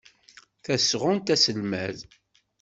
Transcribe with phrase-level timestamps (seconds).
[0.63, 1.97] Tasɣunt Aselmad.